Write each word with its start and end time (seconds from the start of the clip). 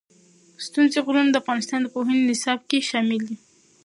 ستوني 0.65 0.99
غرونه 1.05 1.29
د 1.31 1.35
افغانستان 1.43 1.79
د 1.81 1.87
پوهنې 1.93 2.21
نصاب 2.29 2.59
کې 2.69 2.85
شامل 2.89 3.19
دي. 3.27 3.37